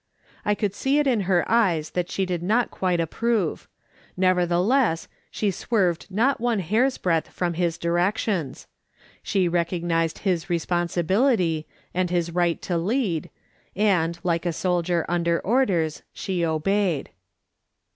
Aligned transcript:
I 0.43 0.55
could 0.55 0.73
see 0.73 0.97
it 0.97 1.05
in 1.05 1.21
her 1.29 1.45
eyes 1.47 1.91
that 1.91 2.09
she 2.09 2.25
did 2.25 2.41
not 2.41 2.71
quite 2.71 2.99
approve; 2.99 3.67
nevertheless, 4.17 5.07
she 5.29 5.51
swerved 5.51 6.07
not 6.09 6.41
one 6.41 6.57
hair's 6.57 6.97
breadth 6.97 7.27
from 7.29 7.53
his 7.53 7.77
directions; 7.77 8.65
she 9.21 9.47
recognised 9.47 10.17
his 10.25 10.49
responsibility, 10.49 11.67
and 11.93 12.09
his 12.09 12.31
right 12.31 12.59
to 12.63 12.79
lead, 12.79 13.29
and, 13.75 14.17
like 14.23 14.47
a 14.47 14.53
soldier 14.53 15.05
under 15.07 15.39
orders, 15.41 16.01
she 16.11 16.43
obeyed. 16.43 17.11